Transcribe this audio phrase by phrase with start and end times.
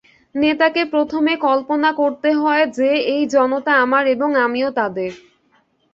[0.35, 5.11] নেতাকে প্রথমে কল্পনা করতে হয় যে এই জনতা আমার এবং আমিও তাদের।